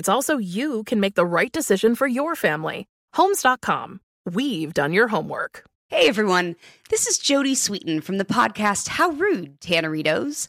It's 0.00 0.08
also 0.08 0.38
you 0.38 0.82
can 0.84 0.98
make 0.98 1.14
the 1.14 1.26
right 1.26 1.52
decision 1.52 1.94
for 1.94 2.06
your 2.06 2.34
family. 2.34 2.88
Homes.com. 3.12 4.00
We've 4.24 4.72
done 4.72 4.94
your 4.94 5.08
homework. 5.08 5.66
Hey 5.88 6.08
everyone, 6.08 6.56
this 6.88 7.06
is 7.06 7.18
Jodie 7.18 7.52
Sweetin 7.52 8.02
from 8.02 8.16
the 8.16 8.24
podcast 8.24 8.88
How 8.88 9.10
Rude, 9.10 9.60
Tanneritos. 9.60 10.48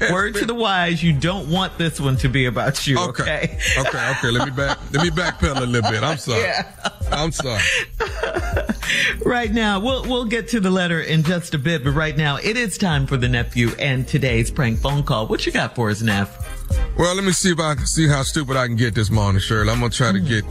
Word 0.12 0.36
to 0.36 0.46
the 0.46 0.53
wise, 0.56 1.02
you 1.02 1.14
don't 1.14 1.50
want 1.50 1.78
this 1.78 2.00
one 2.00 2.18
to 2.18 2.30
be 2.30 2.46
about 2.46 2.86
you. 2.86 3.00
Okay. 3.00 3.58
Okay. 3.78 4.12
Okay. 4.12 4.31
Let 4.31 4.47
me 4.47 4.53
back. 4.56 4.78
Let 4.92 5.03
me 5.03 5.09
backpedal 5.09 5.58
a 5.58 5.66
little 5.66 5.90
bit. 5.90 6.03
I'm 6.03 6.18
sorry. 6.28 6.42
Yeah. 6.42 6.72
I'm 7.12 7.31
sorry. 7.31 7.62
Right 9.24 9.52
now, 9.52 9.80
we'll 9.80 10.02
we'll 10.03 10.25
get 10.25 10.48
to 10.50 10.59
the 10.59 10.72
letter 10.72 11.00
in 11.02 11.22
just 11.22 11.53
a 11.53 11.59
bit, 11.59 11.84
but 11.84 11.92
right 11.92 12.18
now 12.18 12.38
it 12.38 12.58
is 12.58 12.75
time 12.78 13.06
for 13.06 13.18
the 13.18 13.28
nephew 13.28 13.69
and 13.78 14.08
today's 14.08 14.50
prank 14.50 14.80
phone 14.80 15.03
call. 15.03 15.28
What 15.28 15.46
you 15.46 15.52
got 15.52 15.75
for 15.75 15.92
us, 15.92 16.02
Neff? 16.02 16.49
Well, 16.97 17.16
let 17.16 17.24
me 17.24 17.31
see 17.31 17.52
if 17.52 17.59
I 17.59 17.75
can 17.75 17.85
see 17.85 18.07
how 18.07 18.24
stupid 18.24 18.57
I 18.57 18.68
can 18.68 18.75
get 18.75 18.94
this 18.96 19.09
morning, 19.09 19.40
Shirley. 19.41 19.69
I'm 19.72 19.80
gonna 19.80 19.90
try 19.90 20.12
to 20.12 20.19
get. 20.19 20.44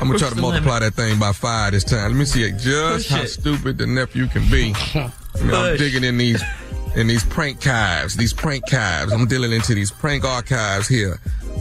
I'm 0.00 0.08
gonna 0.08 0.12
Push 0.12 0.20
try 0.22 0.30
to 0.30 0.40
multiply 0.40 0.80
that 0.80 0.94
thing 0.94 1.18
by 1.20 1.32
five 1.32 1.72
this 1.72 1.84
time. 1.84 2.10
Let 2.12 2.18
me 2.18 2.24
see 2.24 2.50
just 2.52 3.08
Push 3.08 3.08
how 3.10 3.22
it. 3.22 3.28
stupid 3.28 3.78
the 3.78 3.86
nephew 3.86 4.26
can 4.26 4.42
be. 4.50 4.74
I 4.94 5.12
mean, 5.40 5.54
I'm 5.54 5.76
digging 5.76 6.02
in 6.04 6.16
these 6.18 6.42
in 6.96 7.06
these 7.06 7.24
prank 7.24 7.58
archives. 7.66 8.16
These 8.16 8.32
prank 8.32 8.64
archives. 8.72 9.12
I'm 9.12 9.26
dealing 9.26 9.52
into 9.52 9.74
these 9.74 9.90
prank 9.92 10.24
archives 10.24 10.88
here. 10.88 11.20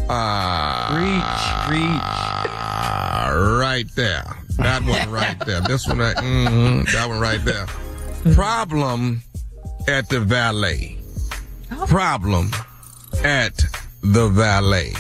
Uh, 0.10 0.90
Reach, 0.96 1.80
reach. 1.80 2.02
uh, 2.04 3.58
right 3.60 3.86
there. 3.96 4.24
That 4.58 4.84
one 4.84 5.10
right 5.12 5.40
there. 5.46 5.62
This 5.62 5.88
one 5.88 6.00
right. 6.00 6.16
mhm, 6.18 6.92
that 6.92 7.08
one 7.08 7.20
right 7.20 7.44
there. 7.46 7.68
Problem 8.34 9.22
at 9.88 10.10
the 10.10 10.20
valet. 10.20 10.98
Problem 11.88 12.52
at 13.24 13.64
the 14.04 14.30
valet. 14.30 14.94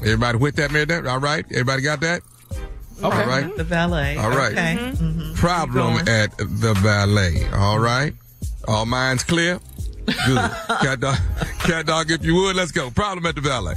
Everybody 0.00 0.38
with 0.38 0.56
that, 0.56 0.70
man? 0.72 0.88
That 0.88 1.06
all 1.06 1.20
right. 1.20 1.44
Everybody 1.50 1.82
got 1.82 2.00
that? 2.00 2.22
All 3.02 3.10
right. 3.10 3.54
The 3.56 3.64
valet. 3.64 4.16
All 4.16 4.30
right. 4.30 4.52
Okay. 4.52 4.76
Mhm. 4.76 5.36
Problem 5.36 5.96
at 6.08 6.36
the 6.38 6.74
valet. 6.82 7.46
All 7.52 7.78
right. 7.78 8.14
All 8.66 8.86
minds 8.86 9.22
clear? 9.24 9.60
Good. 10.06 10.50
cat 10.80 11.00
dog, 11.00 11.16
cat 11.60 11.86
dog, 11.86 12.10
if 12.10 12.24
you 12.24 12.34
would, 12.36 12.56
let's 12.56 12.72
go. 12.72 12.90
Problem 12.90 13.26
at 13.26 13.34
the 13.34 13.40
valet. 13.40 13.76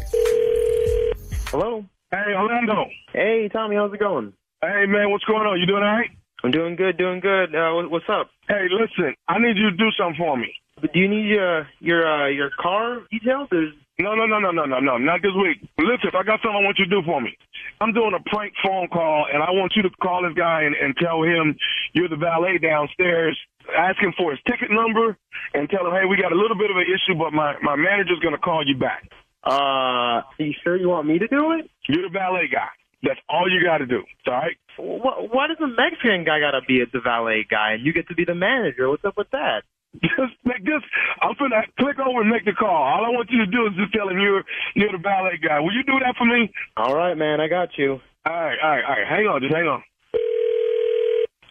Hello. 1.47 1.85
Hey, 2.11 2.33
Orlando. 2.35 2.85
Hey, 3.13 3.49
Tommy. 3.51 3.75
How's 3.75 3.93
it 3.93 3.99
going? 3.99 4.33
Hey, 4.61 4.85
man, 4.87 5.11
what's 5.11 5.23
going 5.25 5.45
on? 5.47 5.59
You 5.59 5.65
doing 5.65 5.83
all 5.83 5.91
right? 5.97 6.09
I'm 6.43 6.51
doing 6.51 6.75
good. 6.75 6.97
Doing 6.97 7.19
good. 7.19 7.53
Uh, 7.55 7.87
what's 7.89 8.05
up? 8.09 8.29
Hey, 8.47 8.67
listen, 8.71 9.13
I 9.27 9.39
need 9.39 9.57
you 9.57 9.71
to 9.71 9.75
do 9.77 9.89
something 9.97 10.15
for 10.17 10.37
me. 10.37 10.53
Do 10.81 10.99
you 10.99 11.07
need 11.09 11.37
uh, 11.37 11.63
your 11.81 12.07
uh, 12.07 12.27
your 12.29 12.49
car 12.59 12.99
details? 13.11 13.49
Is 13.51 13.73
No, 13.99 14.15
no, 14.15 14.25
no, 14.25 14.39
no, 14.39 14.51
no, 14.51 14.65
no, 14.65 14.79
no, 14.79 14.97
not 14.97 15.21
this 15.21 15.35
week. 15.35 15.59
Listen, 15.77 16.11
I 16.15 16.23
got 16.23 16.39
something 16.39 16.55
I 16.55 16.63
want 16.63 16.79
you 16.79 16.85
to 16.85 17.01
do 17.01 17.01
for 17.05 17.19
me. 17.19 17.35
I'm 17.81 17.91
doing 17.91 18.15
a 18.15 18.23
prank 18.29 18.53
phone 18.63 18.87
call, 18.87 19.27
and 19.31 19.43
I 19.43 19.51
want 19.51 19.73
you 19.75 19.83
to 19.83 19.89
call 20.01 20.23
this 20.23 20.33
guy 20.37 20.63
and, 20.63 20.75
and 20.75 20.95
tell 20.95 21.21
him 21.21 21.57
you're 21.91 22.07
the 22.07 22.15
valet 22.15 22.59
downstairs. 22.59 23.37
Ask 23.75 23.99
him 23.99 24.13
for 24.17 24.31
his 24.31 24.39
ticket 24.47 24.71
number 24.71 25.17
and 25.53 25.69
tell 25.69 25.85
him, 25.85 25.91
hey, 25.91 26.07
we 26.09 26.15
got 26.15 26.31
a 26.31 26.39
little 26.39 26.57
bit 26.57 26.71
of 26.71 26.77
an 26.77 26.87
issue, 26.87 27.19
but 27.19 27.33
my, 27.33 27.55
my 27.61 27.75
manager's 27.75 28.19
going 28.19 28.33
to 28.33 28.39
call 28.41 28.63
you 28.65 28.77
back. 28.77 29.03
uh, 29.43 30.23
are 30.23 30.25
you 30.39 30.53
sure 30.63 30.77
you 30.77 30.89
want 30.89 31.05
me 31.05 31.19
to 31.19 31.27
do 31.27 31.51
it? 31.59 31.69
You're 31.87 32.03
the 32.07 32.13
valet 32.13 32.47
guy. 32.51 32.71
That's 33.03 33.19
all 33.29 33.51
you 33.51 33.63
got 33.63 33.77
to 33.79 33.85
do. 33.85 34.03
All 34.27 34.33
right? 34.33 34.57
What 34.77 35.33
Why 35.33 35.47
does 35.47 35.57
the 35.59 35.67
Mexican 35.67 36.23
guy 36.23 36.39
gotta 36.39 36.61
be 36.65 36.83
the 36.91 36.99
valet 37.01 37.45
guy 37.49 37.73
and 37.73 37.85
you 37.85 37.91
get 37.93 38.07
to 38.07 38.15
be 38.15 38.23
the 38.25 38.35
manager? 38.35 38.89
What's 38.89 39.03
up 39.03 39.17
with 39.17 39.29
that? 39.31 39.63
Just 40.01 40.37
make 40.45 40.63
this. 40.63 40.81
I'm 41.21 41.33
gonna 41.39 41.63
click 41.79 41.97
over 41.99 42.21
and 42.21 42.29
make 42.29 42.45
the 42.45 42.53
call. 42.53 42.69
All 42.69 43.05
I 43.05 43.09
want 43.09 43.29
you 43.31 43.39
to 43.39 43.47
do 43.47 43.65
is 43.67 43.73
just 43.75 43.91
tell 43.91 44.07
him 44.07 44.19
you're 44.19 44.43
you're 44.75 44.91
the 44.91 44.99
valet 44.99 45.39
guy. 45.41 45.59
Will 45.59 45.73
you 45.73 45.83
do 45.83 45.99
that 45.99 46.15
for 46.17 46.25
me? 46.25 46.51
All 46.77 46.95
right, 46.95 47.17
man. 47.17 47.41
I 47.41 47.47
got 47.47 47.69
you. 47.77 47.99
All 48.25 48.33
right, 48.33 48.57
all 48.61 48.69
right, 48.69 48.83
all 48.83 48.95
right. 48.95 49.07
Hang 49.07 49.25
on, 49.25 49.41
just 49.41 49.53
hang 49.53 49.67
on. 49.67 49.83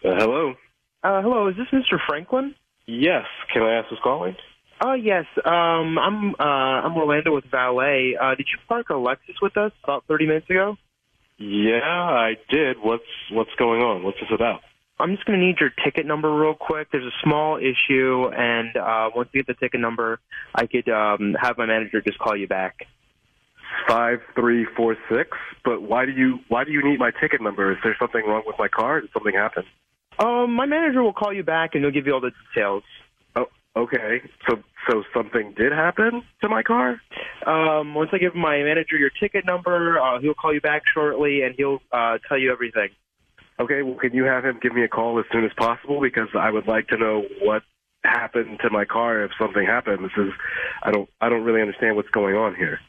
Uh, 0.05 0.15
hello. 0.15 0.53
Uh, 1.03 1.21
hello. 1.21 1.47
Is 1.47 1.55
this 1.57 1.67
Mr. 1.73 1.97
Franklin? 2.07 2.55
Yes. 2.85 3.25
Can 3.53 3.63
I 3.63 3.73
ask 3.73 3.89
who's 3.89 3.99
calling? 4.01 4.35
Oh 4.81 4.93
yes. 4.93 5.25
Um, 5.43 5.99
I'm 5.99 6.35
uh, 6.39 6.43
I'm 6.85 6.95
Orlando 6.95 7.35
with 7.35 7.45
Valet. 7.51 8.15
Uh, 8.19 8.35
did 8.35 8.47
you 8.51 8.59
park 8.67 8.89
a 8.89 8.93
Lexus 8.93 9.41
with 9.41 9.57
us 9.57 9.73
about 9.83 10.05
30 10.07 10.27
minutes 10.27 10.49
ago? 10.49 10.77
Yeah, 11.37 11.81
I 11.83 12.35
did. 12.49 12.77
What's 12.81 13.03
what's 13.31 13.53
going 13.57 13.81
on? 13.81 14.03
What's 14.03 14.19
this 14.19 14.29
about? 14.33 14.61
I'm 14.99 15.15
just 15.15 15.25
going 15.25 15.39
to 15.39 15.45
need 15.45 15.59
your 15.59 15.69
ticket 15.83 16.05
number 16.05 16.33
real 16.33 16.53
quick. 16.53 16.89
There's 16.91 17.05
a 17.05 17.17
small 17.23 17.57
issue, 17.57 18.29
and 18.35 18.75
uh, 18.75 19.09
once 19.15 19.29
you 19.33 19.41
get 19.43 19.47
the 19.47 19.53
ticket 19.53 19.79
number, 19.79 20.19
I 20.53 20.67
could 20.67 20.89
um, 20.89 21.35
have 21.39 21.57
my 21.57 21.65
manager 21.65 22.01
just 22.01 22.19
call 22.19 22.35
you 22.35 22.47
back. 22.47 22.85
Five 23.87 24.19
three 24.35 24.65
four 24.75 24.97
six. 25.09 25.29
But 25.63 25.81
why 25.81 26.05
do 26.05 26.11
you 26.11 26.39
why 26.49 26.63
do 26.63 26.71
you 26.71 26.83
need 26.83 26.99
my 26.99 27.11
ticket 27.11 27.41
number? 27.41 27.71
Is 27.71 27.77
there 27.83 27.95
something 27.99 28.23
wrong 28.25 28.43
with 28.45 28.57
my 28.59 28.67
car? 28.67 28.99
Did 29.01 29.11
something 29.13 29.33
happen? 29.33 29.63
Um, 30.17 30.53
my 30.53 30.65
manager 30.65 31.01
will 31.01 31.13
call 31.13 31.31
you 31.31 31.43
back, 31.43 31.75
and 31.75 31.83
he'll 31.83 31.93
give 31.93 32.05
you 32.05 32.13
all 32.13 32.19
the 32.19 32.31
details. 32.53 32.83
Oh, 33.35 33.45
okay. 33.77 34.21
So 34.47 34.57
so 34.89 35.03
something 35.13 35.53
did 35.55 35.71
happen 35.71 36.23
to 36.41 36.49
my 36.49 36.63
car? 36.63 36.99
Um, 37.45 37.93
once 37.93 38.09
I 38.11 38.17
give 38.17 38.35
my 38.35 38.57
manager 38.63 38.97
your 38.97 39.11
ticket 39.11 39.45
number, 39.45 39.99
uh, 39.99 40.19
he'll 40.19 40.33
call 40.33 40.53
you 40.53 40.61
back 40.61 40.81
shortly, 40.93 41.43
and 41.43 41.55
he'll 41.55 41.79
uh, 41.91 42.17
tell 42.27 42.37
you 42.37 42.51
everything. 42.51 42.89
Okay, 43.59 43.81
well, 43.83 43.95
can 43.95 44.13
you 44.13 44.23
have 44.23 44.45
him 44.45 44.59
give 44.61 44.73
me 44.73 44.83
a 44.83 44.87
call 44.87 45.19
as 45.19 45.25
soon 45.31 45.43
as 45.43 45.51
possible 45.57 45.99
because 46.01 46.29
I 46.37 46.49
would 46.49 46.67
like 46.67 46.87
to 46.89 46.97
know 46.97 47.23
what 47.41 47.63
happened 48.03 48.59
to 48.61 48.69
my 48.69 48.85
car 48.85 49.23
if 49.23 49.31
something 49.39 49.65
happened. 49.65 50.03
This 50.03 50.11
is, 50.17 50.31
I 50.83 50.91
don't, 50.91 51.09
I 51.19 51.29
don't 51.29 51.43
really 51.43 51.61
understand 51.61 51.95
what's 51.95 52.09
going 52.09 52.35
on 52.35 52.55
here. 52.55 52.79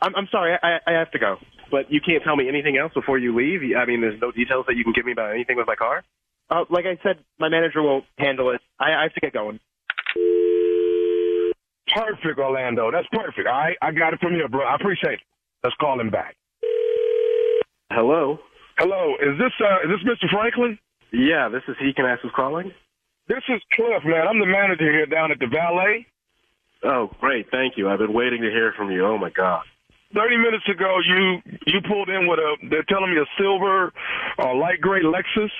I'm, 0.00 0.14
I'm 0.14 0.28
sorry, 0.30 0.56
I, 0.62 0.78
I 0.86 0.92
have 0.92 1.10
to 1.12 1.18
go. 1.18 1.38
But 1.70 1.90
you 1.90 2.00
can't 2.00 2.22
tell 2.22 2.36
me 2.36 2.48
anything 2.48 2.76
else 2.76 2.92
before 2.92 3.18
you 3.18 3.34
leave. 3.34 3.60
I 3.76 3.84
mean, 3.86 4.00
there's 4.00 4.20
no 4.20 4.30
details 4.30 4.66
that 4.68 4.76
you 4.76 4.84
can 4.84 4.92
give 4.92 5.06
me 5.06 5.12
about 5.12 5.32
anything 5.32 5.56
with 5.56 5.66
my 5.66 5.74
car. 5.74 6.04
Uh, 6.50 6.64
like 6.70 6.84
I 6.84 6.98
said, 7.02 7.24
my 7.38 7.48
manager 7.48 7.82
will 7.82 8.02
handle 8.18 8.50
it. 8.50 8.60
I, 8.78 8.92
I 8.92 9.02
have 9.04 9.14
to 9.14 9.20
get 9.20 9.32
going. 9.32 9.58
Perfect, 11.94 12.38
Orlando. 12.38 12.90
That's 12.90 13.08
perfect. 13.10 13.46
All 13.46 13.58
right, 13.58 13.76
I 13.82 13.90
got 13.92 14.12
it 14.12 14.20
from 14.20 14.34
you, 14.34 14.46
bro. 14.48 14.64
I 14.64 14.74
appreciate 14.74 15.14
it. 15.14 15.20
Let's 15.64 15.76
call 15.76 16.00
him 16.00 16.10
back. 16.10 16.36
Hello. 17.90 18.38
Hello, 18.78 19.14
is 19.20 19.38
this 19.38 19.52
uh, 19.60 19.84
is 19.84 19.90
this 20.00 20.04
Mr. 20.04 20.30
Franklin? 20.30 20.78
Yeah, 21.12 21.48
this 21.48 21.62
is 21.68 21.76
he. 21.78 21.92
Can 21.92 22.06
I 22.06 22.12
ask 22.12 22.22
who's 22.22 22.32
calling? 22.34 22.72
This 23.28 23.44
is 23.48 23.60
Cliff, 23.74 24.02
man. 24.04 24.26
I'm 24.26 24.40
the 24.40 24.46
manager 24.46 24.90
here 24.90 25.06
down 25.06 25.30
at 25.30 25.38
the 25.38 25.46
Valet. 25.46 26.06
Oh, 26.84 27.10
great. 27.20 27.46
Thank 27.50 27.76
you. 27.76 27.88
I've 27.88 27.98
been 27.98 28.12
waiting 28.12 28.42
to 28.42 28.50
hear 28.50 28.72
from 28.76 28.90
you. 28.90 29.06
Oh 29.06 29.18
my 29.18 29.30
God. 29.30 29.62
Thirty 30.14 30.36
minutes 30.36 30.64
ago, 30.68 30.98
you 31.04 31.40
you 31.66 31.80
pulled 31.86 32.08
in 32.08 32.26
with 32.26 32.38
a. 32.38 32.56
They're 32.68 32.84
telling 32.88 33.14
me 33.14 33.20
a 33.20 33.28
silver, 33.38 33.92
uh, 34.38 34.54
light 34.54 34.80
gray 34.80 35.02
Lexus. 35.02 35.50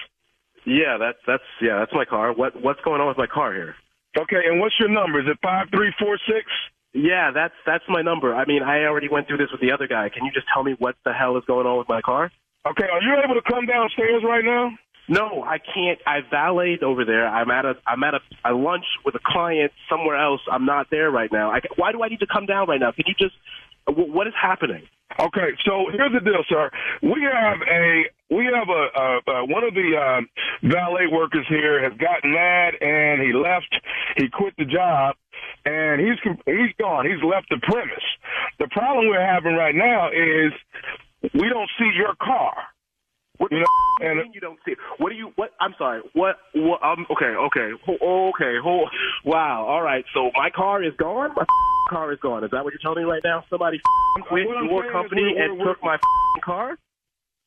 Yeah, 0.65 0.97
that's 0.99 1.19
that's 1.27 1.45
yeah, 1.61 1.79
that's 1.79 1.93
my 1.93 2.05
car. 2.05 2.33
What 2.33 2.61
what's 2.63 2.81
going 2.81 3.01
on 3.01 3.09
with 3.09 3.19
my 3.19 3.27
car 3.27 3.53
here? 3.53 3.75
Okay, 4.19 4.43
and 4.47 4.61
what's 4.61 4.75
your 4.81 4.89
number? 4.89 5.21
Is 5.21 5.27
it 5.29 5.39
five 5.43 5.69
three 5.71 5.93
four 5.99 6.19
six? 6.27 6.47
Yeah, 6.95 7.31
that's 7.33 7.55
that's 7.65 7.85
my 7.89 8.03
number. 8.03 8.35
I 8.35 8.45
mean, 8.45 8.63
I 8.63 8.85
already 8.85 9.09
went 9.09 9.29
through 9.29 9.39
this 9.39 9.51
with 9.53 9.61
the 9.61 9.73
other 9.73 9.87
guy. 9.87 10.09
Can 10.09 10.25
you 10.25 10.33
just 10.33 10.47
tell 10.53 10.63
me 10.63 10.75
what 10.79 10.97
the 11.05 11.13
hell 11.13 11.37
is 11.37 11.45
going 11.47 11.67
on 11.67 11.79
with 11.79 11.89
my 11.89 12.01
car? 12.01 12.31
Okay, 12.65 12.85
are 12.85 13.03
you 13.03 13.17
able 13.25 13.35
to 13.35 13.43
come 13.43 13.67
downstairs 13.67 14.23
right 14.25 14.45
now? 14.45 14.71
No, 15.09 15.43
I 15.43 15.59
can't. 15.59 15.99
I 16.07 16.21
valeted 16.31 16.85
over 16.85 17.05
there. 17.05 17.27
I'm 17.27 17.51
at 17.51 17.65
a 17.65 17.75
I'm 17.87 18.05
at 18.05 18.15
a, 18.15 18.21
a 18.45 18.55
lunch 18.55 18.85
with 19.05 19.17
a 19.17 19.21
client 19.25 19.73
somewhere 19.91 20.17
else. 20.17 20.41
I'm 20.51 20.65
not 20.65 20.87
there 20.91 21.11
right 21.11 21.31
now. 21.33 21.51
I, 21.51 21.59
why 21.77 21.91
do 21.91 22.03
I 22.05 22.09
need 22.09 22.21
to 22.21 22.27
come 22.33 22.47
down 22.47 22.69
right 22.69 22.79
now? 22.79 22.93
Can 22.93 23.05
you 23.09 23.15
just 23.19 23.35
what 23.89 24.29
is 24.29 24.35
happening? 24.41 24.87
Okay, 25.19 25.51
so 25.67 25.87
here's 25.93 26.13
the 26.13 26.21
deal, 26.21 26.43
sir. 26.49 26.71
We 27.03 27.27
have 27.31 27.59
a 27.69 28.05
we 28.31 28.47
have 28.47 28.69
a, 28.69 28.83
a, 28.97 29.33
a 29.33 29.45
one 29.45 29.65
of 29.65 29.75
the 29.75 29.99
um, 29.99 30.29
valet 30.63 31.07
workers 31.11 31.47
here 31.49 31.83
has 31.83 31.99
gotten 31.99 32.33
mad 32.33 32.75
and 32.81 33.21
he 33.21 33.33
left. 33.33 33.75
He 34.17 34.29
quit 34.29 34.55
the 34.57 34.65
job 34.65 35.17
and 35.67 36.01
he's 36.01 36.17
he's 36.47 36.75
gone. 36.79 37.07
He's 37.07 37.23
left 37.23 37.49
the 37.51 37.59
premise. 37.63 38.07
The 38.61 38.69
problem 38.71 39.09
we're 39.09 39.21
having 39.21 39.55
right 39.55 39.75
now 39.75 40.09
is 40.09 40.53
we 41.23 41.49
don't 41.49 41.71
see 41.79 41.91
your 41.97 42.15
car. 42.21 42.55
What 43.39 43.51
you 43.51 43.59
know, 43.59 43.67
and 44.01 44.35
you 44.35 44.41
don't 44.41 44.59
see? 44.65 44.75
What 44.99 45.11
do 45.11 45.17
you? 45.17 45.33
What? 45.37 45.51
I'm 45.61 45.75
sorry. 45.79 46.03
What? 46.13 46.37
What? 46.55 46.83
Um. 46.83 47.07
Okay. 47.11 47.25
Okay. 47.27 47.71
Okay. 47.89 48.55
Oh, 48.65 48.85
wow. 49.25 49.65
All 49.67 49.83
right. 49.83 50.05
So 50.15 50.31
my 50.35 50.51
car 50.51 50.83
is 50.83 50.93
gone. 50.99 51.31
My 51.35 51.45
car 51.89 52.13
is 52.13 52.19
gone. 52.21 52.45
Is 52.45 52.51
that 52.51 52.63
what 52.63 52.73
you're 52.73 52.81
telling 52.83 53.05
me 53.05 53.11
right 53.11 53.23
now? 53.25 53.45
Somebody 53.49 53.79
f 53.79 54.27
quit 54.29 54.47
your 54.47 54.93
company 54.93 55.35
and 55.39 55.59
took 55.59 55.83
my 55.83 55.97
car. 56.45 56.77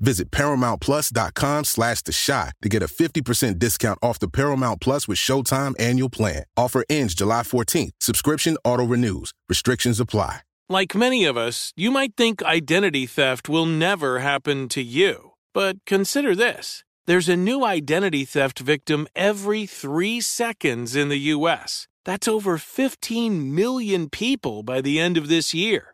Visit 0.00 0.30
ParamountPlus.com 0.30 1.64
slash 1.64 2.02
The 2.02 2.12
Chi 2.12 2.50
to 2.62 2.68
get 2.68 2.82
a 2.82 2.86
50% 2.86 3.58
discount 3.58 3.98
off 4.02 4.18
the 4.18 4.28
Paramount 4.28 4.80
Plus 4.80 5.06
with 5.06 5.18
Showtime 5.18 5.74
annual 5.78 6.10
plan. 6.10 6.44
Offer 6.56 6.84
ends 6.88 7.14
July 7.14 7.42
14th. 7.42 7.92
Subscription 8.00 8.56
auto-renews. 8.64 9.32
Restrictions 9.48 10.00
apply. 10.00 10.40
Like 10.68 10.94
many 10.94 11.26
of 11.26 11.36
us, 11.36 11.72
you 11.76 11.90
might 11.90 12.16
think 12.16 12.42
identity 12.42 13.06
theft 13.06 13.48
will 13.48 13.66
never 13.66 14.20
happen 14.20 14.68
to 14.70 14.82
you. 14.82 15.32
But 15.52 15.76
consider 15.84 16.34
this. 16.34 16.84
There's 17.06 17.28
a 17.28 17.36
new 17.36 17.64
identity 17.64 18.24
theft 18.24 18.60
victim 18.60 19.06
every 19.14 19.66
three 19.66 20.22
seconds 20.22 20.96
in 20.96 21.10
the 21.10 21.18
U.S. 21.36 21.86
That's 22.06 22.26
over 22.26 22.56
15 22.56 23.54
million 23.54 24.08
people 24.08 24.62
by 24.62 24.80
the 24.80 24.98
end 24.98 25.18
of 25.18 25.28
this 25.28 25.52
year 25.52 25.93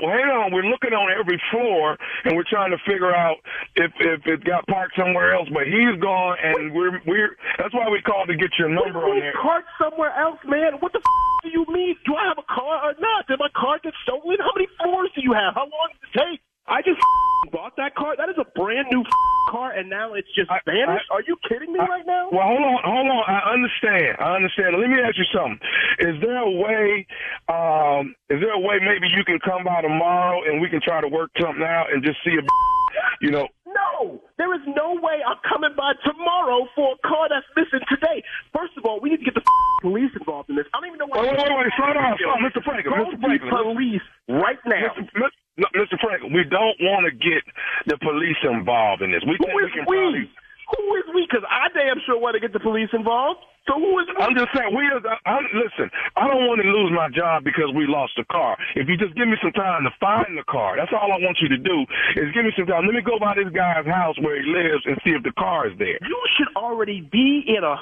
Well, 0.00 0.10
hang 0.12 0.28
on. 0.32 0.52
We're 0.52 0.64
looking 0.64 0.92
on 0.96 1.12
every 1.12 1.40
floor, 1.52 1.96
and 2.24 2.36
we're 2.36 2.48
trying 2.48 2.72
to 2.72 2.80
figure 2.88 3.14
out 3.14 3.36
if 3.76 3.92
if 4.00 4.26
it 4.26 4.44
got 4.44 4.66
parked 4.66 4.96
somewhere 4.96 5.34
else. 5.34 5.48
But 5.52 5.68
he's 5.68 6.00
gone, 6.00 6.36
and 6.42 6.72
we're 6.72 7.00
we're. 7.06 7.36
That's 7.58 7.74
why 7.74 7.88
we 7.88 8.00
called 8.02 8.28
to 8.28 8.36
get 8.36 8.50
your 8.58 8.68
number 8.68 9.00
on 9.04 9.20
there. 9.20 9.34
Parked 9.40 9.68
somewhere 9.80 10.12
else, 10.16 10.40
man. 10.46 10.80
What 10.80 10.92
the 10.92 11.00
f- 11.04 11.42
do 11.44 11.48
you 11.52 11.64
mean? 11.68 11.96
Do 12.04 12.16
I 12.16 12.28
have 12.28 12.38
a 12.38 12.48
car 12.48 12.90
or 12.90 12.94
not? 13.00 13.26
Did 13.28 13.38
my 13.38 13.48
car 13.56 13.78
get 13.82 13.94
stolen? 14.02 14.38
How 14.40 14.52
many 14.56 14.68
floors 14.80 15.10
do 15.14 15.20
you 15.22 15.32
have? 15.32 15.54
How 15.54 15.68
long 15.68 15.88
does 15.92 16.08
it 16.08 16.18
take? 16.18 16.40
I 16.70 16.82
just 16.82 17.00
bought 17.52 17.74
that 17.76 17.94
car. 17.94 18.16
That 18.16 18.28
is 18.28 18.36
a 18.38 18.46
brand 18.58 18.86
new 18.90 19.02
car, 19.50 19.72
and 19.72 19.90
now 19.90 20.14
it's 20.14 20.28
just 20.34 20.50
vanished. 20.64 21.10
Are 21.10 21.22
you 21.26 21.36
kidding 21.48 21.72
me 21.72 21.80
right 21.80 22.06
now? 22.06 22.28
Well, 22.30 22.46
hold 22.46 22.62
on, 22.62 22.78
hold 22.84 23.06
on. 23.10 23.24
I 23.26 23.52
understand. 23.52 24.16
I 24.20 24.36
understand. 24.36 24.78
Let 24.78 24.88
me 24.88 24.98
ask 25.02 25.18
you 25.18 25.26
something. 25.34 25.58
Is 25.98 26.16
there 26.22 26.38
a 26.38 26.50
way? 26.50 27.06
Um, 27.50 28.14
is 28.30 28.38
there 28.40 28.54
a 28.54 28.60
way 28.62 28.78
maybe 28.78 29.10
you 29.10 29.24
can 29.24 29.38
come 29.42 29.64
by 29.64 29.82
tomorrow 29.82 30.42
and 30.46 30.60
we 30.60 30.68
can 30.70 30.80
try 30.80 31.00
to 31.00 31.08
work 31.08 31.30
something 31.40 31.64
out 31.64 31.92
and 31.92 32.04
just 32.04 32.18
see 32.24 32.32
if 32.38 32.44
you 33.20 33.30
know? 33.30 33.48
No, 33.70 34.20
there 34.36 34.52
is 34.54 34.62
no 34.66 34.98
way 34.98 35.22
I'm 35.22 35.38
coming 35.46 35.70
by 35.76 35.92
tomorrow 36.02 36.66
for 36.74 36.94
a 36.98 36.98
car 37.06 37.28
that's 37.30 37.46
missing 37.54 37.84
today. 37.88 38.22
First 38.54 38.74
of 38.76 38.84
all, 38.84 38.98
we 39.00 39.10
need 39.10 39.18
to 39.22 39.24
get 39.24 39.34
the 39.34 39.46
police 39.80 40.10
involved 40.18 40.50
in 40.50 40.56
this. 40.56 40.66
I 40.74 40.80
don't 40.82 40.88
even 40.90 40.98
know 40.98 41.06
what. 41.06 41.22
Wait, 41.22 41.38
wait, 41.38 41.38
wait, 41.38 41.70
wait. 41.70 41.72
Slow 41.78 41.92
down, 41.94 42.18
slow 42.18 42.34
down, 42.34 42.42
Mr. 42.42 42.60
Franklin, 42.66 42.94
Mr. 42.98 43.14
the 43.14 43.18
Franklin. 43.22 43.50
police 43.78 44.02
right 44.28 44.58
now. 44.66 44.90
Mr. 44.98 45.06
Mr. 45.14 45.39
No, 45.60 45.68
Mr. 45.76 46.00
Franklin, 46.00 46.32
we 46.32 46.44
don't 46.48 46.80
want 46.80 47.04
to 47.04 47.12
get 47.12 47.44
the 47.84 48.00
police 48.00 48.40
involved 48.48 49.02
in 49.04 49.12
this. 49.12 49.20
We 49.28 49.36
Who 49.36 49.44
we 49.52 49.68
is 49.68 49.72
can 49.76 49.84
we? 49.84 49.96
probably. 49.96 50.24
Who 50.72 50.82
is 50.96 51.04
we? 51.12 51.26
Because 51.28 51.44
I 51.50 51.68
damn 51.76 52.00
sure 52.08 52.16
want 52.16 52.32
to 52.34 52.40
get 52.40 52.56
the 52.56 52.64
police 52.64 52.88
involved. 52.96 53.44
So 53.68 53.76
who 53.76 53.92
is 54.00 54.08
we? 54.08 54.24
I'm 54.24 54.32
just 54.32 54.48
saying, 54.56 54.72
we. 54.72 54.88
Are, 54.88 55.04
I'm, 55.28 55.44
listen, 55.52 55.92
I 56.16 56.24
don't 56.32 56.48
want 56.48 56.64
to 56.64 56.68
lose 56.70 56.88
my 56.96 57.12
job 57.12 57.44
because 57.44 57.68
we 57.76 57.84
lost 57.84 58.16
the 58.16 58.24
car. 58.32 58.56
If 58.72 58.88
you 58.88 58.96
just 58.96 59.12
give 59.20 59.28
me 59.28 59.36
some 59.44 59.52
time 59.52 59.84
to 59.84 59.92
find 60.00 60.32
the 60.32 60.46
car, 60.48 60.80
that's 60.80 60.96
all 60.96 61.12
I 61.12 61.20
want 61.20 61.36
you 61.44 61.48
to 61.52 61.60
do. 61.60 61.84
Is 62.16 62.32
give 62.32 62.48
me 62.48 62.56
some 62.56 62.64
time. 62.64 62.88
Let 62.88 62.96
me 62.96 63.04
go 63.04 63.20
by 63.20 63.36
this 63.36 63.52
guy's 63.52 63.84
house 63.84 64.16
where 64.24 64.40
he 64.40 64.48
lives 64.48 64.88
and 64.88 64.96
see 65.04 65.12
if 65.12 65.20
the 65.28 65.36
car 65.36 65.68
is 65.68 65.76
there. 65.76 66.00
You 66.08 66.20
should 66.40 66.48
already 66.56 67.04
be 67.12 67.44
in 67.44 67.60
a 67.60 67.76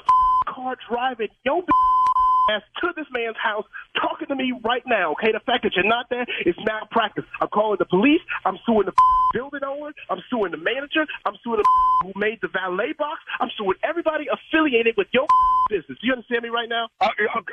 car 0.51 0.75
driving 0.89 1.29
your 1.45 1.63
ass 2.51 2.61
to 2.81 2.89
this 2.95 3.05
man's 3.11 3.37
house 3.41 3.65
talking 4.01 4.27
to 4.27 4.35
me 4.35 4.53
right 4.63 4.83
now, 4.87 5.11
okay? 5.13 5.31
The 5.31 5.39
fact 5.45 5.63
that 5.63 5.75
you're 5.75 5.85
not 5.87 6.09
there 6.09 6.25
is 6.45 6.55
malpractice. 6.65 7.25
I'm 7.41 7.49
calling 7.49 7.77
the 7.79 7.85
police. 7.85 8.21
I'm 8.45 8.57
suing 8.65 8.85
the 8.85 8.93
building 9.33 9.61
owner. 9.65 9.93
I'm 10.09 10.19
suing 10.29 10.51
the 10.51 10.57
manager. 10.61 11.05
I'm 11.25 11.35
suing 11.43 11.61
the 11.61 11.67
who 12.03 12.13
made 12.19 12.39
the 12.41 12.47
valet 12.49 12.93
box. 12.97 13.19
I'm 13.39 13.49
suing 13.57 13.77
everybody 13.83 14.25
affiliated 14.31 14.95
with 14.97 15.07
your 15.11 15.27
business. 15.69 15.97
Do 16.01 16.07
you 16.07 16.13
understand 16.13 16.43
me 16.43 16.49
right 16.49 16.69
now? 16.69 16.89
Uh, 17.01 17.09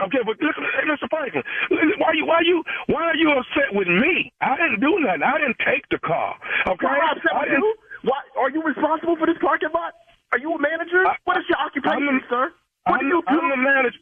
okay, 0.08 0.22
but 0.24 0.38
listen, 0.40 0.64
Mr. 0.88 1.08
Franklin, 1.10 1.42
listen, 1.70 1.98
why 1.98 2.12
you, 2.14 2.24
why 2.24 2.40
you, 2.44 2.62
why 2.88 3.04
are 3.12 3.16
you 3.16 3.28
upset 3.32 3.74
with 3.74 3.88
me? 3.88 4.32
I 4.40 4.56
didn't 4.56 4.80
do 4.80 4.96
nothing. 5.04 5.22
I 5.22 5.36
didn't 5.38 5.60
take 5.66 5.84
the 5.90 5.98
car. 5.98 6.36
Okay, 6.68 6.86
Why 6.86 6.96
am 6.96 7.04
I 7.04 7.12
upset 7.12 7.32
I 7.34 7.40
with 7.44 7.58
you? 7.60 7.74
Why 8.08 8.20
are 8.38 8.50
you 8.50 8.62
responsible 8.62 9.16
for 9.16 9.26
this 9.26 9.36
parking 9.40 9.70
lot? 9.74 9.92
Are 10.32 10.38
you 10.38 10.52
a 10.54 10.58
manager? 10.60 11.04
what 11.24 11.36
is 11.38 11.44
your 11.48 11.58
occupation, 11.58 12.08
I'm 12.08 12.20
the- 12.22 12.28
sir? 12.30 12.52
What 12.86 13.00
I'm, 13.00 13.00
do 13.00 13.06
you 13.06 13.22
do? 13.28 13.34
I'm 13.36 13.50
the 13.50 13.56
manager. 13.56 13.98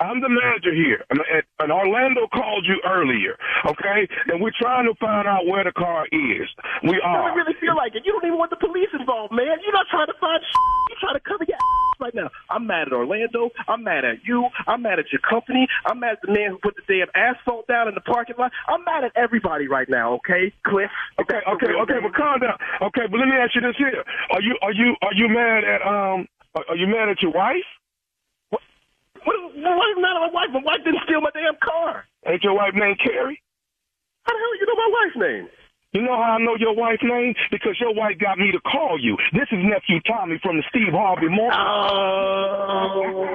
I'm 0.00 0.20
the 0.20 0.28
manager 0.28 0.74
here, 0.74 1.04
and, 1.10 1.20
and- 1.32 1.42
and 1.60 1.72
Orlando 1.72 2.26
called 2.32 2.66
you 2.66 2.80
earlier, 2.86 3.36
okay? 3.66 4.07
And 4.26 4.40
we're 4.42 4.54
trying 4.58 4.86
to 4.86 4.94
find 4.98 5.26
out 5.28 5.46
where 5.46 5.64
the 5.64 5.72
car 5.72 6.06
is. 6.12 6.48
We 6.82 6.94
You 6.96 7.00
are. 7.04 7.28
don't 7.28 7.36
really 7.36 7.54
feel 7.60 7.76
like 7.76 7.94
it. 7.94 8.02
You 8.04 8.12
don't 8.12 8.24
even 8.26 8.38
want 8.38 8.50
the 8.50 8.56
police 8.60 8.88
involved, 8.98 9.32
man. 9.32 9.58
You're 9.62 9.72
not 9.72 9.86
trying 9.90 10.06
to 10.08 10.18
find 10.20 10.40
shit. 10.42 10.88
You're 10.90 10.98
trying 11.00 11.14
to 11.14 11.24
cover 11.24 11.44
your 11.46 11.56
ass 11.56 11.96
right 12.00 12.14
now. 12.14 12.30
I'm 12.50 12.66
mad 12.66 12.88
at 12.88 12.92
Orlando. 12.92 13.50
I'm 13.68 13.84
mad 13.84 14.04
at 14.04 14.24
you. 14.24 14.48
I'm 14.66 14.82
mad 14.82 14.98
at 14.98 15.12
your 15.12 15.20
company. 15.22 15.66
I'm 15.86 16.00
mad 16.00 16.18
at 16.18 16.22
the 16.22 16.32
man 16.32 16.50
who 16.50 16.58
put 16.58 16.74
the 16.76 16.82
damn 16.88 17.08
asphalt 17.14 17.66
down 17.68 17.88
in 17.88 17.94
the 17.94 18.00
parking 18.02 18.36
lot. 18.38 18.52
I'm 18.68 18.84
mad 18.84 19.04
at 19.04 19.12
everybody 19.16 19.68
right 19.68 19.88
now, 19.88 20.14
okay? 20.22 20.52
Cliff. 20.66 20.90
Okay, 21.20 21.40
okay, 21.46 21.72
okay, 21.82 21.98
but 22.02 22.14
calm 22.14 22.40
down. 22.40 22.56
Okay, 22.82 23.06
but 23.10 23.18
let 23.18 23.28
me 23.28 23.36
ask 23.36 23.54
you 23.54 23.60
this 23.60 23.76
here: 23.76 24.02
Are 24.32 24.40
you, 24.42 24.56
are 24.62 24.72
you, 24.72 24.96
are 25.02 25.14
you 25.14 25.28
mad 25.28 25.64
at 25.64 25.82
um? 25.86 26.26
Are 26.68 26.76
you 26.76 26.86
mad 26.86 27.08
at 27.08 27.22
your 27.22 27.32
wife? 27.32 27.66
What, 28.50 28.62
what 29.24 29.34
is 29.36 29.94
the 29.96 30.00
matter 30.00 30.20
with 30.24 30.32
my 30.32 30.46
wife? 30.46 30.50
My 30.52 30.62
wife 30.64 30.82
didn't 30.84 31.02
steal 31.04 31.20
my 31.20 31.30
damn 31.34 31.54
car. 31.62 32.04
Ain't 32.26 32.42
your 32.42 32.54
wife 32.54 32.72
named 32.74 32.98
Carrie? 33.04 33.40
How 34.28 34.36
the 34.36 34.40
hell 34.44 34.56
you 34.60 34.66
know 34.68 34.76
my 34.76 34.90
wife's 34.92 35.16
name? 35.16 35.48
You 35.92 36.02
know 36.02 36.16
how 36.20 36.36
I 36.36 36.38
know 36.38 36.54
your 36.60 36.76
wife's 36.76 37.02
name? 37.02 37.34
Because 37.50 37.80
your 37.80 37.94
wife 37.94 38.18
got 38.20 38.36
me 38.36 38.52
to 38.52 38.60
call 38.60 39.00
you. 39.00 39.16
This 39.32 39.48
is 39.50 39.64
nephew 39.64 40.00
Tommy 40.04 40.38
from 40.42 40.58
the 40.58 40.62
Steve 40.68 40.92
Harvey 40.92 41.32
Morning. 41.32 41.56
Oh, 41.56 43.32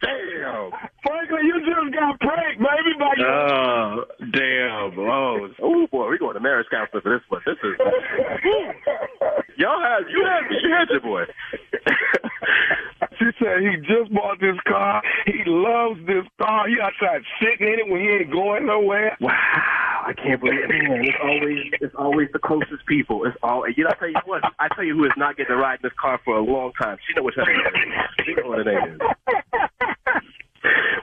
damn. 0.00 0.72
Franklin, 1.04 1.44
you 1.44 1.60
just 1.60 1.92
got 1.92 2.18
pranked, 2.18 2.64
baby, 2.64 2.96
by 2.98 3.12
your. 3.18 3.28
Oh, 3.28 4.04
damn. 4.32 4.98
Oh, 4.98 5.48
oh 5.62 5.86
boy, 5.92 6.08
we're 6.08 6.16
going 6.16 6.32
to 6.32 6.40
marriage 6.40 6.68
counselor 6.70 7.02
for 7.02 7.12
this 7.12 7.20
one. 7.28 7.42
This 7.44 7.60
is. 7.62 7.76
Y'all 9.58 9.82
have, 9.84 10.08
you 10.08 10.24
had, 10.24 10.48
you 10.48 10.72
had 10.72 10.88
your 10.88 11.00
boy. 11.00 11.24
She 13.22 13.30
said 13.38 13.62
he 13.62 13.76
just 13.86 14.12
bought 14.12 14.40
this 14.40 14.58
car. 14.66 15.00
He 15.26 15.44
loves 15.46 16.00
this 16.06 16.26
car. 16.42 16.66
He 16.66 16.74
outside 16.82 17.22
sitting 17.38 17.72
in 17.72 17.78
it 17.78 17.88
when 17.88 18.00
he 18.00 18.08
ain't 18.08 18.32
going 18.32 18.66
nowhere. 18.66 19.16
Wow, 19.20 19.30
I 19.30 20.12
can't 20.12 20.40
believe 20.40 20.58
it. 20.58 20.68
Man, 20.68 21.04
it's 21.04 21.16
always 21.22 21.58
it's 21.80 21.94
always 21.94 22.28
the 22.32 22.40
closest 22.40 22.84
people. 22.86 23.24
It's 23.24 23.36
all 23.44 23.62
you 23.68 23.84
know. 23.84 23.90
I 23.90 23.94
tell 23.94 24.08
you 24.08 24.20
what, 24.24 24.42
I 24.58 24.66
tell 24.74 24.82
you 24.82 24.96
who 24.96 25.04
is 25.04 25.12
not 25.16 25.36
getting 25.36 25.54
to 25.54 25.62
ride 25.62 25.78
in 25.78 25.80
this 25.84 25.92
car 26.00 26.18
for 26.24 26.36
a 26.36 26.42
long 26.42 26.72
time. 26.82 26.98
She 27.06 27.14
know 27.14 27.22
what 27.22 27.34
her 27.34 27.44
name 27.44 27.60
is. 27.60 28.26
She 28.26 28.34
know 28.34 28.48
what 28.48 28.58
her 28.58 28.64
name 28.64 28.94
is. 28.94 29.00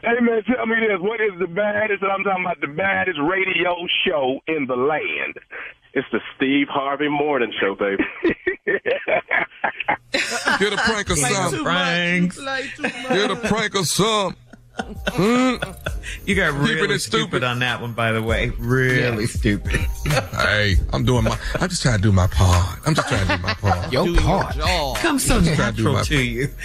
Hey 0.01 0.19
man, 0.21 0.43
tell 0.43 0.65
me 0.65 0.75
this. 0.79 0.99
What 0.99 1.21
is 1.21 1.31
the 1.39 1.47
baddest? 1.47 2.03
I'm 2.03 2.23
talking 2.23 2.43
about 2.43 2.59
the 2.59 2.67
baddest 2.67 3.19
radio 3.19 3.75
show 4.05 4.39
in 4.47 4.65
the 4.67 4.75
land. 4.75 5.35
It's 5.93 6.07
the 6.11 6.19
Steve 6.35 6.67
Harvey 6.69 7.09
Morning 7.09 7.51
Show, 7.59 7.75
baby. 7.75 8.03
Get 10.60 10.74
a 10.74 10.77
prank 10.77 11.10
or 11.10 11.15
something. 11.15 11.63
Pranks. 11.63 12.39
Get 12.39 13.31
a 13.31 13.36
prank 13.36 13.75
or 13.75 13.86
something. 13.86 14.36
Mm. 14.79 15.77
You 16.25 16.36
got 16.36 16.51
Keeping 16.51 16.62
really 16.63 16.98
stupid. 17.00 17.00
stupid. 17.00 17.43
on 17.43 17.60
that 17.60 17.81
one, 17.81 17.91
by 17.91 18.13
the 18.13 18.24
way. 18.24 18.50
Really 18.58 19.25
stupid. 19.25 19.72
Hey, 20.31 20.75
I'm 20.93 21.03
doing 21.03 21.25
my. 21.25 21.38
I'm 21.55 21.67
just 21.67 21.81
trying 21.81 21.98
to 21.98 22.01
do 22.01 22.12
my 22.13 22.27
part. 22.27 22.79
I'm 22.86 22.96
just 22.96 23.10
trying 23.10 23.27
to 23.27 23.36
do 23.38 23.41
my 23.43 23.53
part. 23.55 23.91
Your 23.91 24.15
part. 24.22 24.55
Comes 25.00 25.25
so 25.25 25.36
I'm 25.38 25.43
to 25.43 25.51
do 25.51 25.58
natural 25.58 25.93
my- 25.96 26.03
to 26.03 26.22
you. 26.22 26.50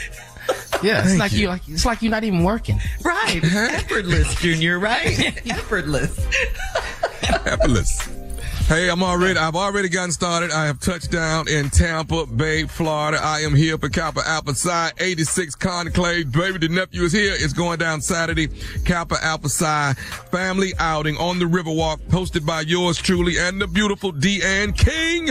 Yeah, 0.83 1.03
it's 1.09 1.19
like 1.19 1.33
you. 1.33 1.39
you. 1.43 1.49
like 1.49 1.63
it's 1.69 1.87
like 1.87 2.03
you're 2.03 2.11
not 2.11 2.25
even 2.25 2.45
working. 2.45 2.79
Right. 3.03 3.43
Effortless, 3.43 4.35
Junior, 4.35 4.79
right? 4.79 5.19
Effortless. 5.51 6.19
Effortless. 7.47 8.07
Hey, 8.67 8.89
I'm 8.89 9.03
already, 9.03 9.39
I've 9.39 9.57
already 9.57 9.91
gotten 9.91 10.11
started. 10.11 10.51
I 10.51 10.65
have 10.65 10.81
touched 10.81 11.11
down 11.11 11.49
in 11.49 11.69
Tampa 11.69 12.25
Bay, 12.25 12.65
Florida. 12.65 13.21
I 13.23 13.41
am 13.41 13.55
here 13.55 13.77
for 13.77 13.91
Kappa 13.91 14.23
Alpha 14.27 14.55
Psi 14.55 14.91
86 14.99 15.55
Conclave. 15.57 16.33
Baby, 16.33 16.67
the 16.67 16.69
nephew 16.71 17.03
is 17.03 17.13
here. 17.13 17.35
It's 17.35 17.53
going 17.53 17.79
down 17.79 18.01
Saturday. 18.01 18.49
Kappa 18.87 19.23
Alpha 19.23 19.51
Psi 19.51 19.93
family 20.35 20.73
outing 20.79 21.17
on 21.19 21.39
the 21.39 21.45
Riverwalk, 21.45 21.99
hosted 22.09 22.47
by 22.47 22.63
yours 22.63 22.97
truly 22.97 23.39
and 23.39 23.61
the 23.61 23.67
beautiful 23.67 24.13
Deanne 24.15 24.77
King. 24.77 25.31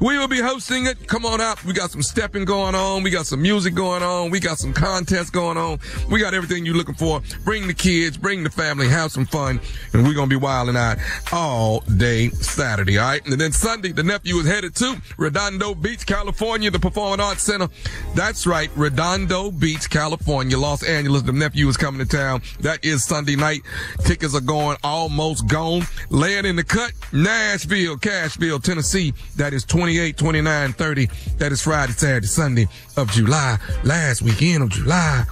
We 0.00 0.18
will 0.18 0.28
be 0.28 0.40
hosting 0.40 0.86
it. 0.86 1.06
Come 1.06 1.24
on 1.24 1.40
out. 1.40 1.64
We 1.64 1.72
got 1.72 1.92
some 1.92 2.02
stepping 2.02 2.44
going 2.44 2.74
on. 2.74 3.04
We 3.04 3.10
got 3.10 3.26
some 3.26 3.40
music 3.40 3.74
going 3.74 4.02
on. 4.02 4.30
We 4.30 4.40
got 4.40 4.58
some 4.58 4.72
contests 4.72 5.30
going 5.30 5.56
on. 5.56 5.78
We 6.10 6.18
got 6.18 6.34
everything 6.34 6.66
you're 6.66 6.74
looking 6.74 6.96
for. 6.96 7.22
Bring 7.44 7.68
the 7.68 7.74
kids, 7.74 8.16
bring 8.16 8.42
the 8.42 8.50
family, 8.50 8.88
have 8.88 9.12
some 9.12 9.24
fun, 9.24 9.60
and 9.92 10.04
we're 10.04 10.14
going 10.14 10.28
to 10.28 10.36
be 10.36 10.42
wilding 10.42 10.76
out 10.76 10.98
all 11.32 11.80
day 11.96 12.28
Saturday, 12.30 12.71
all 12.80 12.84
right? 12.84 13.26
And 13.26 13.40
then 13.40 13.52
Sunday, 13.52 13.92
the 13.92 14.02
nephew 14.02 14.36
is 14.36 14.46
headed 14.46 14.74
to 14.76 15.00
Redondo 15.16 15.74
Beach, 15.74 16.06
California, 16.06 16.70
the 16.70 16.78
Performing 16.78 17.20
Arts 17.20 17.42
Center. 17.42 17.68
That's 18.14 18.46
right, 18.46 18.70
Redondo 18.76 19.50
Beach, 19.50 19.90
California, 19.90 20.58
Los 20.58 20.82
Angeles. 20.82 21.22
The 21.22 21.32
nephew 21.32 21.68
is 21.68 21.76
coming 21.76 22.06
to 22.06 22.16
town. 22.16 22.42
That 22.60 22.84
is 22.84 23.04
Sunday 23.04 23.36
night. 23.36 23.62
Tickets 24.04 24.34
are 24.34 24.40
going 24.40 24.76
almost 24.82 25.46
gone. 25.48 25.82
Laying 26.10 26.46
in 26.46 26.56
the 26.56 26.64
cut, 26.64 26.92
Nashville, 27.12 27.96
Cashville, 27.96 28.62
Tennessee. 28.62 29.12
That 29.36 29.52
is 29.52 29.64
28, 29.64 30.16
29, 30.16 30.72
30. 30.72 31.06
That 31.38 31.52
is 31.52 31.62
Friday, 31.62 31.92
Saturday, 31.92 32.26
Sunday 32.26 32.68
of 32.96 33.10
July. 33.10 33.58
Last 33.84 34.22
weekend 34.22 34.62
of 34.62 34.70
July. 34.70 35.24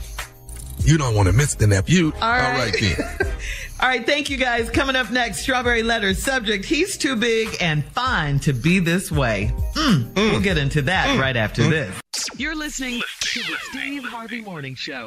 You 0.82 0.96
don't 0.96 1.14
want 1.14 1.28
to 1.28 1.32
miss 1.32 1.54
the 1.54 1.66
nephew. 1.66 2.12
All 2.14 2.20
right. 2.20 2.52
All 2.52 2.58
right 2.58 2.76
then. 2.80 3.32
All 3.82 3.88
right, 3.88 4.04
thank 4.04 4.28
you 4.28 4.36
guys. 4.36 4.68
Coming 4.68 4.94
up 4.94 5.10
next, 5.10 5.40
Strawberry 5.40 5.82
Letter 5.82 6.12
subject, 6.12 6.66
he's 6.66 6.98
too 6.98 7.16
big 7.16 7.48
and 7.62 7.82
fine 7.82 8.38
to 8.40 8.52
be 8.52 8.78
this 8.78 9.10
way. 9.10 9.54
Mm, 9.74 10.14
We'll 10.14 10.40
get 10.40 10.58
into 10.58 10.82
that 10.82 11.18
right 11.18 11.34
after 11.36 11.62
this. 11.68 11.98
You're 12.36 12.54
listening 12.54 13.00
to 13.20 13.40
the 13.40 13.56
Steve 13.70 14.04
Harvey 14.04 14.42
Morning 14.42 14.74
Show. 14.74 15.06